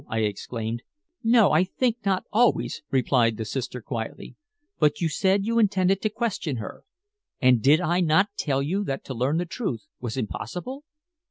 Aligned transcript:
I 0.09 0.21
exclaimed. 0.21 0.81
"No. 1.23 1.51
I 1.51 1.63
think 1.63 1.97
not 2.05 2.23
always," 2.33 2.81
replied 2.89 3.37
the 3.37 3.45
sister 3.45 3.81
quietly. 3.83 4.35
"But 4.79 4.99
you 4.99 5.07
said 5.07 5.45
you 5.45 5.59
intended 5.59 6.01
to 6.01 6.09
question 6.09 6.55
her, 6.55 6.85
and 7.39 7.61
did 7.61 7.79
I 7.79 7.99
not 7.99 8.29
tell 8.35 8.63
you 8.63 8.83
that 8.85 9.05
to 9.05 9.13
learn 9.13 9.37
the 9.37 9.45
truth 9.45 9.85
was 9.99 10.17
impossible?" 10.17 10.85